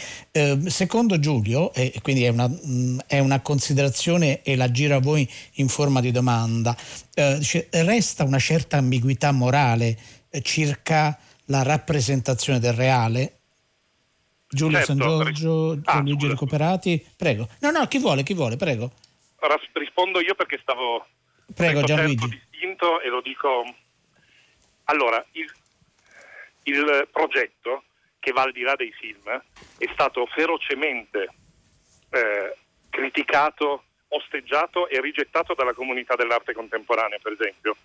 [0.67, 5.01] secondo Giulio, e quindi è una, mh, mm, è una considerazione e la giro a
[5.01, 6.52] voi in forma di domanda,
[7.15, 9.97] eh, resta una certa ambiguità morale
[10.31, 13.39] eh, circa la rappresentazione del reale.
[14.49, 16.29] Giulio Certo, San Giorgio, ah, Luigi.
[16.29, 17.49] Recuperati, prego.
[17.61, 18.93] No, no, chi vuole, chi vuole, prego.
[19.73, 21.07] Rispondo io perché stavo
[21.55, 22.29] Prego Gianluigi.
[22.29, 23.65] distinto e lo dico.
[24.85, 25.51] Allora, il,
[26.65, 27.85] il progetto
[28.19, 29.29] che va al di là dei film
[29.79, 31.29] è stato ferocemente
[32.11, 32.57] eh,
[32.91, 33.85] criticato,
[34.15, 37.77] osteggiato e rigettato dalla comunità dell'arte contemporanea, per esempio.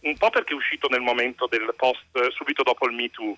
[0.00, 3.36] Un po' perché è uscito nel momento del post, subito dopo il Me Too.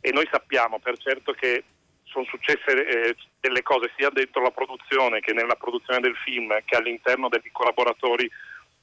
[0.00, 1.64] E noi sappiamo per certo che
[2.04, 6.76] sono successe eh, delle cose sia dentro la produzione che nella produzione del film che
[6.76, 8.30] all'interno degli collaboratori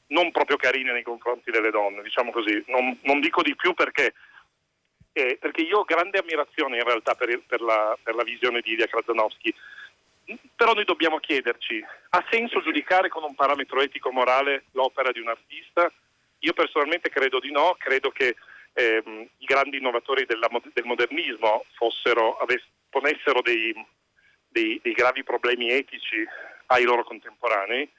[0.07, 2.61] non proprio carine nei confronti delle donne, diciamo così.
[2.67, 4.13] Non, non dico di più perché,
[5.13, 8.59] eh, perché io ho grande ammirazione in realtà per, il- per la, per la visione
[8.61, 9.53] di Ilya Krasnowski,
[10.55, 15.91] però noi dobbiamo chiederci, ha senso giudicare con un parametro etico-morale l'opera di un artista?
[16.39, 18.35] Io personalmente credo di no, credo che
[18.73, 23.73] ehm, i grandi innovatori della del modernismo fossero, avess- ponessero dei,
[24.47, 26.25] dei- dei gravi problemi etici
[26.67, 27.89] ai loro contemporanei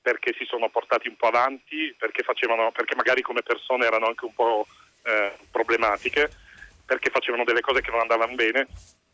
[0.00, 4.24] perché si sono portati un po' avanti, perché, facevano, perché magari come persone erano anche
[4.24, 4.64] un po'
[5.02, 6.30] eh, problematiche,
[6.84, 8.68] perché facevano delle cose che non andavano bene.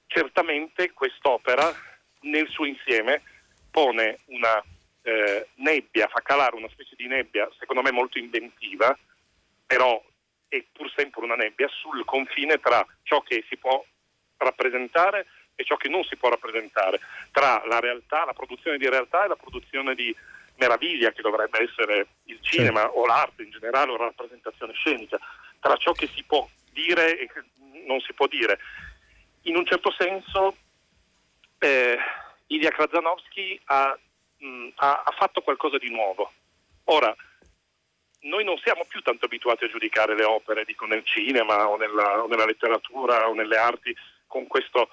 [0.07, 1.75] Certamente quest'opera
[2.23, 3.23] nel suo insieme
[3.71, 4.63] pone una
[5.03, 8.97] eh, nebbia, fa calare una specie di nebbia, secondo me molto inventiva,
[9.67, 10.03] però
[10.49, 13.83] è pur sempre una nebbia sul confine tra ciò che si può
[14.37, 19.25] rappresentare e ciò che non si può rappresentare, tra la realtà, la produzione di realtà
[19.25, 20.15] e la produzione di
[20.57, 25.19] meraviglia che dovrebbe essere il cinema o l'arte in generale o la rappresentazione scenica,
[25.61, 27.43] tra ciò che si può dire e che
[27.87, 28.59] non si può dire.
[29.43, 30.57] In un certo senso
[31.63, 31.97] eh,
[32.49, 33.97] Ilya Krasnowski ha,
[34.39, 36.31] mh, ha- ha fatto qualcosa di nuovo.
[36.85, 37.15] Ora,
[38.23, 42.23] noi non siamo più tanto abituati a giudicare le opere, dico nel cinema o nella,
[42.23, 43.95] o nella letteratura o nelle arti,
[44.27, 44.89] con questo,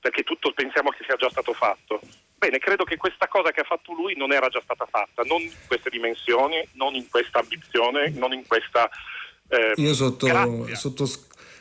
[0.00, 2.00] perché tutto pensiamo che sia già stato fatto.
[2.36, 5.40] Bene, credo che questa cosa che ha fatto lui non era già stata fatta, non
[5.40, 8.88] in queste dimensioni, non in questa ambizione, non in questa...
[9.48, 10.74] eh, Io sotto- grazia.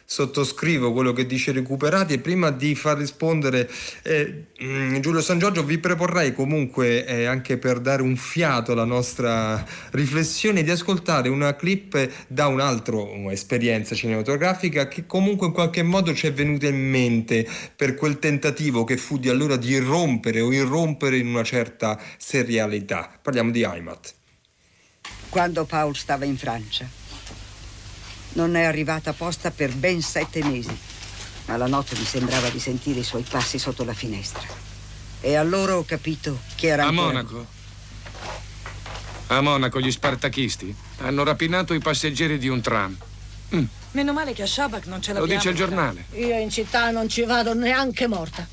[0.09, 3.69] Sottos- sottoscrivo quello che dice Recuperati e prima di far rispondere
[4.03, 8.85] eh, mm, Giulio San Giorgio vi proporrei comunque eh, anche per dare un fiato alla
[8.85, 12.97] nostra riflessione di ascoltare una clip da un'altra
[13.29, 18.83] esperienza cinematografica che comunque in qualche modo ci è venuta in mente per quel tentativo
[18.85, 23.19] che fu di allora di irrompere o irrompere in una certa serialità.
[23.21, 24.13] Parliamo di Heimat.
[25.29, 27.06] Quando Paul stava in Francia.
[28.38, 30.78] Non è arrivata apposta per ben sette mesi,
[31.47, 34.45] ma la notte mi sembrava di sentire i suoi passi sotto la finestra.
[35.21, 37.45] E allora ho capito che era A ancora- Monaco.
[39.30, 42.95] A Monaco gli spartachisti hanno rapinato i passeggeri di un tram.
[43.91, 45.39] Meno male che a Shabak non ce Lo l'abbiamo.
[45.41, 46.06] dice il giornale.
[46.13, 48.47] Io in città non ci vado neanche morta.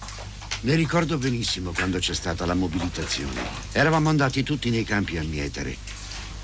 [0.63, 3.39] Mi ricordo benissimo quando c'è stata la mobilitazione.
[3.73, 5.77] Eravamo andati tutti nei campi a mietere.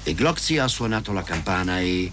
[0.03, 2.13] E Gloxy ha suonato la campana e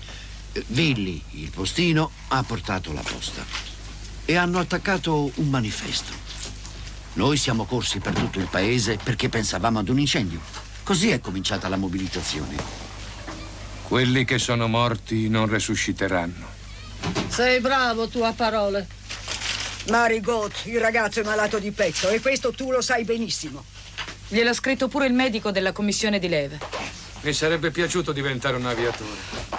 [0.68, 3.46] Villi, il postino, ha portato la posta.
[4.26, 6.12] E hanno attaccato un manifesto.
[7.14, 10.40] Noi siamo corsi per tutto il paese perché pensavamo ad un incendio.
[10.84, 12.56] Così è cominciata la mobilitazione.
[13.84, 16.46] Quelli che sono morti non resusciteranno.
[17.28, 18.88] Sei bravo tu a parole.
[19.90, 23.64] Marigot, il ragazzo è malato di petto e questo tu lo sai benissimo.
[24.28, 26.60] Gliel'ha scritto pure il medico della commissione di leve.
[27.22, 29.57] Mi sarebbe piaciuto diventare un aviatore.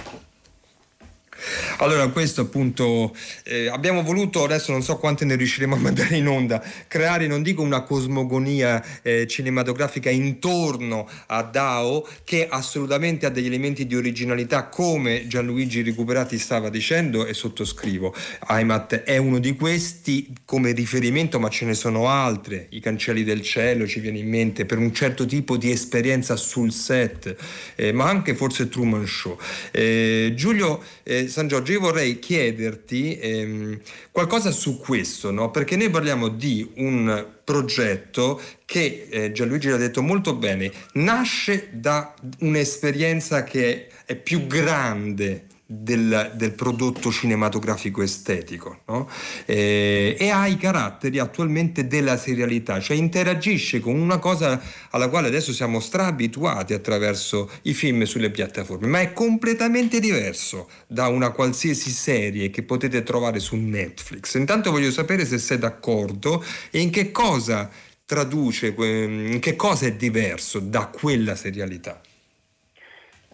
[1.79, 6.27] Allora, questo appunto eh, abbiamo voluto, adesso non so quante ne riusciremo a mandare in
[6.27, 13.47] onda, creare, non dico una cosmogonia eh, cinematografica intorno a Dao, che assolutamente ha degli
[13.47, 18.15] elementi di originalità, come Gianluigi Recuperati stava dicendo, e sottoscrivo.
[18.49, 22.67] Heimat è uno di questi come riferimento, ma ce ne sono altre.
[22.71, 26.73] I Cancelli del Cielo ci viene in mente per un certo tipo di esperienza sul
[26.73, 27.37] set,
[27.77, 29.39] eh, ma anche forse Truman Show.
[29.71, 33.81] Eh, Giulio eh, San Giorgio, io vorrei chiederti ehm,
[34.11, 35.53] qualcosa su questo, no?
[35.53, 42.13] perché noi parliamo di un progetto che, eh, Gianluigi l'ha detto molto bene, nasce da
[42.41, 49.07] un'esperienza che è più grande del, del prodotto cinematografico estetico no?
[49.45, 54.59] Eh, e ha i caratteri attualmente della serialità, cioè interagisce con una cosa
[54.89, 61.09] alla quale adesso siamo straabituati attraverso i film sulle piattaforme, ma è completamente diverso da
[61.09, 64.37] una qualsiasi serie che potete trovare su Netflix.
[64.37, 67.71] Intanto voglio sapere se sei d'accordo e in che cosa
[68.07, 72.01] traduce, in che cosa è diverso da quella serialità.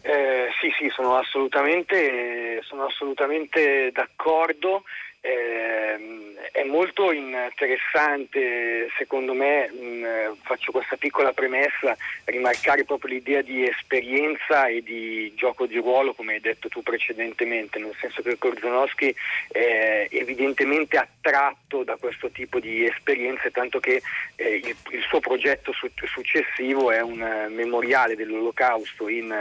[0.07, 4.85] Eh, sì, sì, sono assolutamente, sono assolutamente d'accordo.
[5.25, 13.67] Ehm, è molto interessante, secondo me, mh, faccio questa piccola premessa, rimarcare proprio l'idea di
[13.67, 19.15] esperienza e di gioco di ruolo, come hai detto tu precedentemente, nel senso che Korzanowski
[19.51, 24.03] è evidentemente attratto da questo tipo di esperienze, tanto che
[24.37, 29.33] eh, il, il, suo progetto su- successivo è un memoriale dell'olocausto in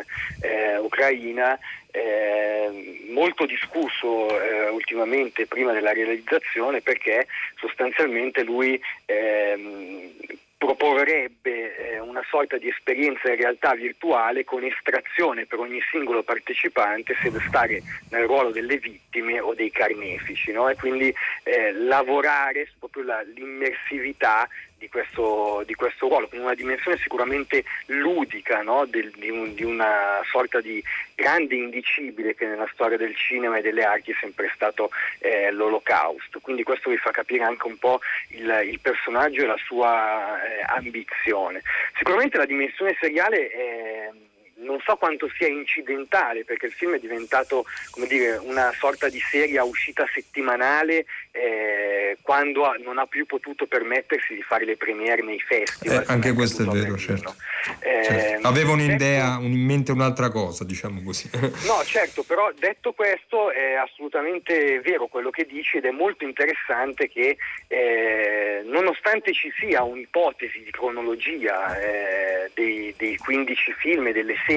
[0.42, 1.60] eh, Ucraina
[1.96, 10.12] eh, molto discusso eh, ultimamente prima della realizzazione perché sostanzialmente lui ehm,
[10.58, 17.16] proporrebbe eh, una sorta di esperienza in realtà virtuale con estrazione per ogni singolo partecipante
[17.22, 20.70] se stare nel ruolo delle vittime o dei carnefici no?
[20.70, 21.14] e quindi
[21.44, 24.48] eh, lavorare su proprio la, l'immersività
[24.84, 28.86] di questo, di questo, ruolo, con una dimensione sicuramente ludica no?
[28.86, 30.84] Del, di, un, di, una sorta di
[31.16, 36.42] grande indicibile che nella storia del cinema e delle arti è sempre stato eh, l'olocausto.
[36.42, 40.64] Quindi questo vi fa capire anche un po' il, il personaggio e la sua eh,
[40.66, 41.62] ambizione.
[41.96, 44.12] Sicuramente la dimensione seriale è
[44.64, 47.66] non so quanto sia incidentale perché il film è diventato
[48.08, 53.66] dire, una sorta di serie a uscita settimanale eh, quando ha, non ha più potuto
[53.66, 56.02] permettersi di fare le premiere nei festival.
[56.02, 57.36] Eh, anche questo è vero, certo.
[57.80, 58.48] Eh, certo.
[58.48, 61.30] Aveva un'idea, certo, in mente un'altra cosa, diciamo così.
[61.68, 67.10] no, certo, però detto questo è assolutamente vero quello che dici ed è molto interessante
[67.10, 67.38] che
[67.68, 74.53] eh, nonostante ci sia un'ipotesi di cronologia eh, dei, dei 15 film e delle serie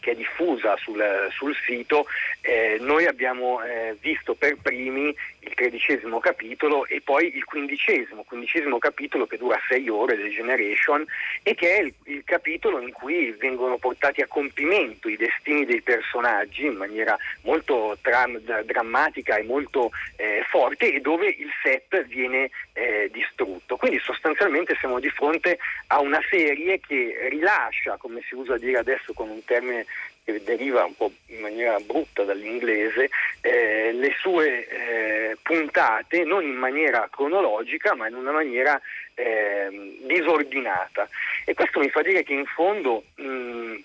[0.00, 2.06] che è diffusa sul, sul sito,
[2.40, 5.14] eh, noi abbiamo eh, visto per primi
[5.46, 11.04] il tredicesimo capitolo e poi il quindicesimo, quindicesimo capitolo che dura sei ore, The Generation,
[11.42, 15.80] e che è il, il, capitolo in cui vengono portati a compimento i destini dei
[15.82, 22.50] personaggi in maniera molto tram, drammatica e molto eh, forte e dove il set viene
[22.72, 23.76] eh, distrutto.
[23.76, 29.12] Quindi sostanzialmente siamo di fronte a una serie che rilascia, come si usa dire adesso
[29.12, 29.86] con un termine
[30.26, 33.08] che deriva un po' in maniera brutta dall'inglese,
[33.40, 38.80] eh, le sue eh, puntate non in maniera cronologica ma in una maniera
[39.14, 41.08] eh, disordinata.
[41.44, 43.76] E questo mi fa dire che in fondo mh,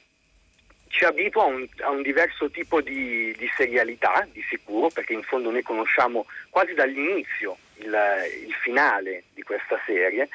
[0.87, 5.21] ci abitua a un, a un, diverso tipo di, di, serialità, di sicuro, perché in
[5.21, 7.95] fondo noi conosciamo quasi dall'inizio il,
[8.47, 10.29] il finale di questa serie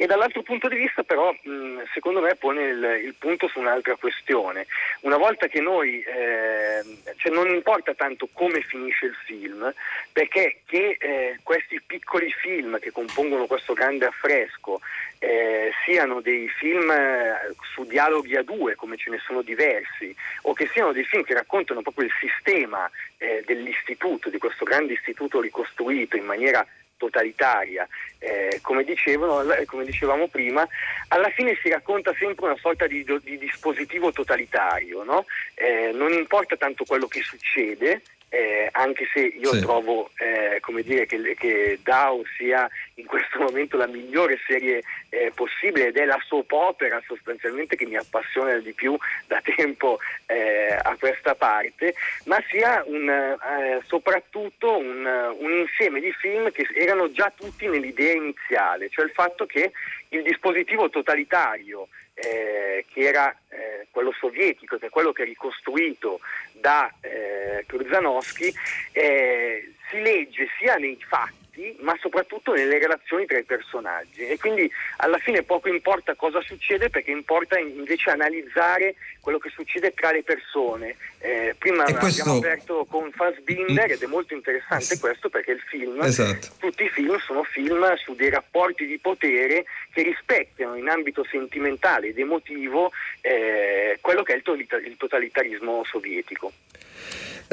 [0.00, 3.96] e dall'altro punto di vista però mh, secondo me pone il, il, punto su un'altra
[3.96, 4.66] questione.
[5.00, 6.82] Una volta che noi, eh,
[7.18, 9.70] cioè non importa tanto come finisce il film,
[10.10, 14.80] perché che eh, questi piccoli film che compongono questo grande affresco
[15.18, 20.54] eh, siano dei film eh, su dialoghi a due, come ce ne sono diversi, o
[20.54, 25.42] che siano dei film che raccontano proprio il sistema eh, dell'istituto, di questo grande istituto
[25.42, 26.66] ricostruito in maniera
[27.00, 27.88] totalitaria,
[28.18, 30.68] eh, come, dicevano, come, dicevamo prima,
[31.08, 35.24] alla fine si racconta sempre una sorta di, di dispositivo totalitario, no?
[35.54, 39.60] eh, non importa tanto quello che succede, eh, anche se io sì.
[39.60, 45.88] trovo eh, dire, che, che, DAO sia in questo momento la migliore serie eh, possibile
[45.88, 50.96] ed è la soap opera sostanzialmente che mi appassiona di più da tempo eh, a
[50.96, 55.04] questa parte, ma sia un, eh, soprattutto un,
[55.38, 59.72] un insieme di film che erano già tutti nell'idea iniziale, cioè il fatto che
[60.10, 66.20] il dispositivo totalitario eh, che era eh, quello sovietico, che è quello che è ricostruito
[66.52, 68.52] da eh, Kruzanowski,
[68.92, 74.26] eh, si legge sia nei fatti fatti, ma soprattutto nelle relazioni tra i personaggi.
[74.26, 79.92] E quindi alla fine poco importa cosa succede perché importa invece analizzare quello che succede
[79.92, 80.96] tra le persone.
[81.18, 82.22] Eh, prima questo...
[82.22, 86.48] abbiamo aperto con Fassbinder ed è molto interessante questo perché il film, esatto.
[86.58, 92.08] tutti i film sono film su dei rapporti di potere che rispecchiano in ambito sentimentale
[92.08, 92.90] ed emotivo
[93.20, 96.52] eh, quello che è il totalitarismo sovietico.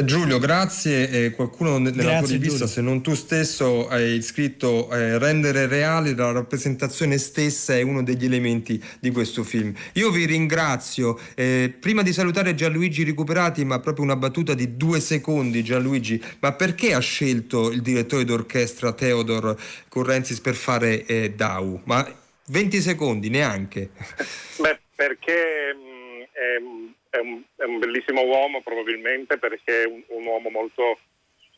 [0.03, 1.09] Giulio, grazie.
[1.09, 2.67] Eh, qualcuno nella grazie, tua rivista, Giulio.
[2.67, 8.25] se non tu stesso, hai scritto eh, rendere reale la rappresentazione stessa è uno degli
[8.25, 9.73] elementi di questo film.
[9.93, 11.19] Io vi ringrazio.
[11.33, 16.53] Eh, prima di salutare Gianluigi Recuperati, ma proprio una battuta di due secondi, Gianluigi, ma
[16.53, 19.55] perché ha scelto il direttore d'orchestra Theodor
[19.89, 21.81] Currenzis per fare eh, DAU?
[21.85, 22.05] Ma
[22.47, 23.89] 20 secondi, neanche.
[24.59, 30.25] Beh, perché mh, è è un, è un bellissimo uomo probabilmente perché è un, un
[30.25, 30.99] uomo molto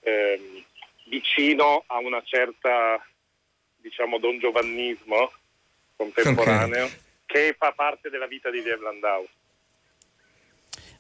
[0.02, 0.64] eh,
[1.06, 3.04] vicino a una certa
[3.78, 5.32] diciamo dongiovannismo
[5.96, 7.00] contemporaneo okay.
[7.26, 9.28] che fa parte della vita di Lev Landau.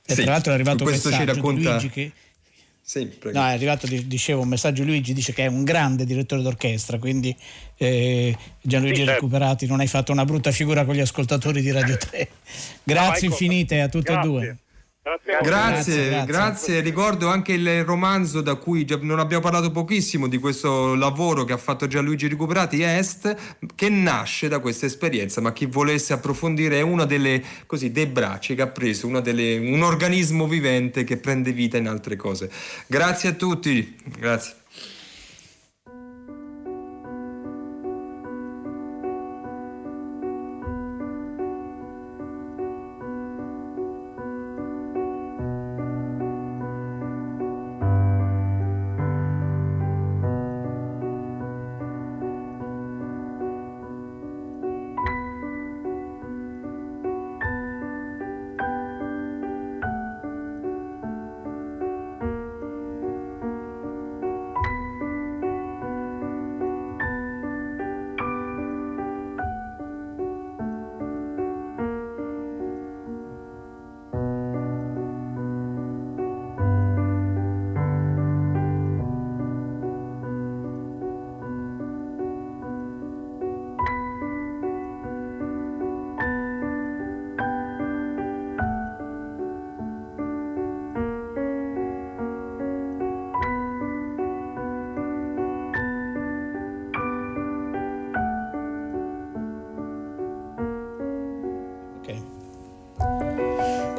[0.10, 1.72] E sì, tra l'altro è arrivato questo ci racconta...
[1.72, 2.12] Luigi che
[2.82, 3.08] Sì.
[3.26, 7.36] No, è arrivato, dicevo, un messaggio Luigi, dice che è un grande direttore d'orchestra, quindi
[7.78, 9.22] eh, Gianluigi Sì, certo.
[9.22, 12.28] Recuperati non hai fatto una brutta figura con gli ascoltatori di Radio 3.
[12.84, 14.58] Grazie ecco, infinite a tutte e due.
[15.02, 15.38] Grazie.
[15.42, 16.26] Grazie, grazie.
[16.26, 21.46] grazie, Ricordo anche il romanzo da cui già- non abbiamo parlato pochissimo di questo lavoro
[21.46, 26.78] che ha fatto Gianluigi Recuperati Est, che nasce da questa esperienza, ma chi volesse approfondire
[26.78, 31.18] è uno delle, così, dei bracci che ha preso, una delle- un organismo vivente che
[31.18, 32.52] prende vita in altre cose.
[32.86, 34.54] Grazie a tutti, grazie.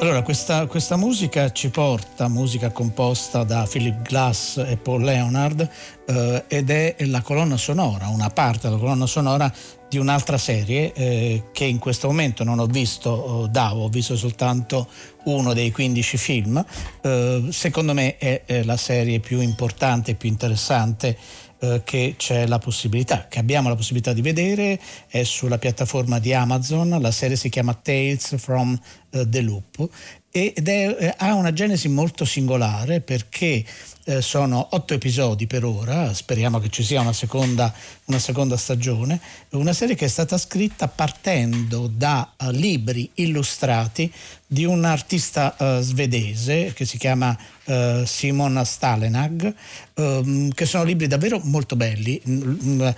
[0.01, 5.69] Allora, questa, questa musica ci porta, musica composta da Philip Glass e Paul Leonard,
[6.07, 9.53] eh, ed è la colonna sonora, una parte della colonna sonora
[9.91, 14.17] di un'altra serie eh, che in questo momento non ho visto oh, DAO, ho visto
[14.17, 14.89] soltanto
[15.25, 16.65] uno dei 15 film.
[17.03, 21.15] Eh, secondo me è, è la serie più importante e più interessante
[21.61, 26.33] eh, che c'è la possibilità, che abbiamo la possibilità di vedere, è sulla piattaforma di
[26.33, 28.79] Amazon, la serie si chiama Tales from
[29.11, 29.89] eh, the Loop
[30.31, 33.65] ed è, eh, ha una genesi molto singolare perché
[34.11, 37.73] eh, sono otto episodi per ora, speriamo che ci sia una seconda,
[38.07, 44.13] una seconda stagione, una serie che è stata scritta partendo da eh, libri illustrati
[44.53, 49.55] di un artista eh, svedese che si chiama eh, Simon Stalenag,
[49.95, 52.21] ehm, che sono libri davvero molto belli.
[52.29, 52.89] Mm, mm,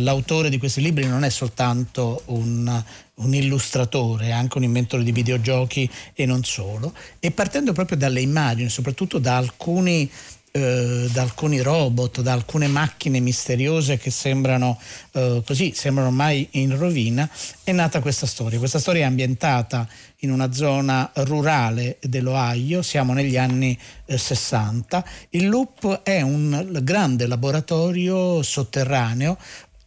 [0.00, 2.82] L'autore di questi libri non è soltanto un,
[3.14, 6.92] un illustratore, anche un inventore di videogiochi e non solo.
[7.18, 10.08] E partendo proprio dalle immagini, soprattutto da alcuni
[10.50, 14.78] eh, da alcuni robot, da alcune macchine misteriose che sembrano
[15.12, 17.28] eh, così, sembrano ormai in rovina,
[17.64, 18.58] è nata questa storia.
[18.58, 19.86] Questa storia è ambientata
[20.22, 25.04] in una zona rurale dell'Ohio, siamo negli anni eh, 60.
[25.30, 29.38] Il Loop è un grande laboratorio sotterraneo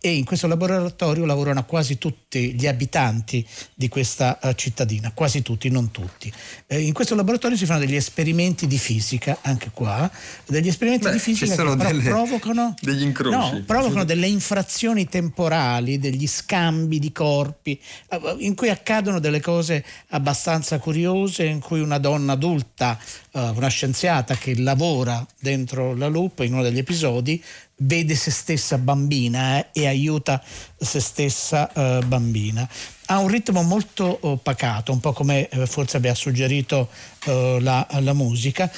[0.03, 3.45] e in questo laboratorio lavorano quasi tutti gli abitanti
[3.75, 6.33] di questa uh, cittadina, quasi tutti, non tutti.
[6.65, 10.09] Eh, in questo laboratorio si fanno degli esperimenti di fisica, anche qua,
[10.47, 12.73] degli esperimenti Beh, di fisica che delle- provocano,
[13.29, 17.79] no, provocano delle infrazioni temporali, degli scambi di corpi,
[18.09, 22.97] eh, in cui accadono delle cose abbastanza curiose, in cui una donna adulta,
[23.33, 27.43] eh, una scienziata che lavora dentro la loop in uno degli episodi,
[27.83, 30.41] vede se stessa bambina eh, e aiuta
[30.77, 32.67] se stessa eh, bambina.
[33.07, 36.89] Ha un ritmo molto oh, pacato, un po' come eh, forse abbia suggerito
[37.25, 38.71] eh, la, la musica.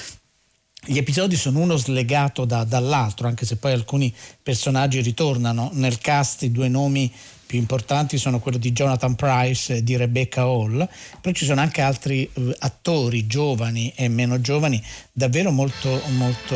[0.86, 5.70] Gli episodi sono uno slegato da- dall'altro, anche se poi alcuni personaggi ritornano.
[5.74, 7.14] Nel cast i due nomi
[7.54, 10.89] più importanti sono quello di Jonathan Price e di Rebecca Hall,
[11.22, 16.56] però ci sono anche altri eh, attori giovani e meno giovani davvero molto, molto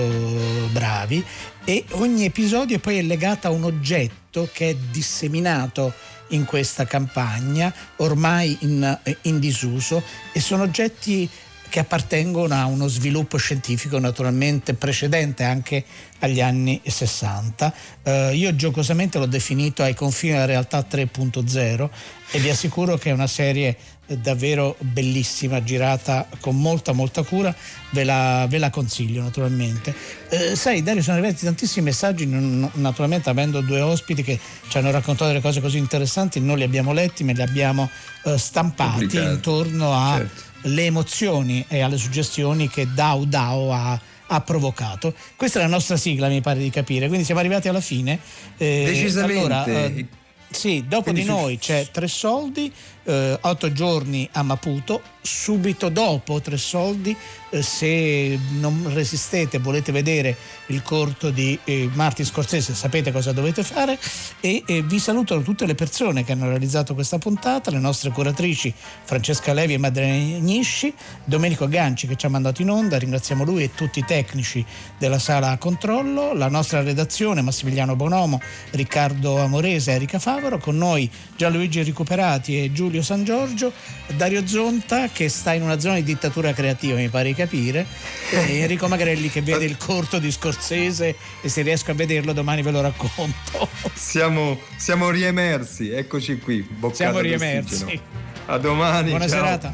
[0.71, 1.23] bravi.
[1.65, 5.93] E ogni episodio poi è legato a un oggetto che è disseminato
[6.29, 11.29] in questa campagna, ormai in, in disuso, e sono oggetti
[11.69, 15.83] che appartengono a uno sviluppo scientifico naturalmente precedente anche
[16.19, 17.73] agli anni 60.
[18.03, 21.89] Eh, io giocosamente l'ho definito ai confini della realtà 3.0
[22.31, 23.77] e vi assicuro che è una serie
[24.09, 27.53] davvero bellissima, girata con molta molta cura,
[27.89, 29.93] ve la, ve la consiglio naturalmente.
[30.29, 34.39] Eh, sai Dario, sono arrivati tantissimi messaggi, non- naturalmente avendo due ospiti che
[34.69, 37.89] ci hanno raccontato delle cose così interessanti, non li abbiamo letti, ma li abbiamo
[38.23, 39.33] eh, stampati Pubblicati.
[39.33, 40.43] intorno a Certo.
[40.67, 45.13] Le emozioni e alle suggestioni che Dao Dao ha, ha provocato.
[45.35, 48.19] Questa è la nostra sigla, mi pare di capire, quindi siamo arrivati alla fine.
[48.57, 49.39] Eh, Decisamente.
[49.39, 50.05] allora, eh,
[50.49, 52.71] sì, dopo Quindi di noi c'è Tre Soldi,
[53.07, 57.15] eh, otto giorni a Maputo, subito dopo Tre Soldi,
[57.49, 60.35] eh, se non resistete, volete vedere
[60.67, 63.97] il corto di eh, Martin Scorsese, sapete cosa dovete fare
[64.41, 69.53] e vi salutano tutte le persone che hanno realizzato questa puntata, le nostre curatrici Francesca
[69.53, 70.93] Levi e Madre Gnisci,
[71.23, 74.65] Domenico Ganci che ci ha mandato in onda, ringraziamo lui e tutti i tecnici
[74.97, 78.41] della sala a controllo, la nostra redazione Massimiliano Bonomo,
[78.71, 83.71] Riccardo Amorese, Erika Favaro, con noi Gianluigi Recuperati e Giulio Fabio San Giorgio,
[84.15, 87.85] Dario Zonta che sta in una zona di dittatura creativa, mi pare di capire,
[88.31, 92.61] e Enrico Magrelli che vede il corto di Scorsese e se riesco a vederlo domani
[92.61, 93.69] ve lo racconto.
[93.93, 96.67] Siamo, siamo riemersi, eccoci qui.
[96.91, 97.99] Siamo riemersi.
[98.45, 99.09] A domani.
[99.09, 99.37] Buona ciao.
[99.37, 99.73] serata.